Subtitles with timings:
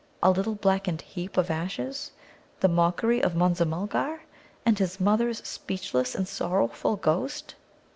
[0.23, 2.09] A little blackened heap of ashes,
[2.59, 4.23] the mockery of Munza mulgar,
[4.65, 7.53] and his mother's speechless and sorrowful ghost.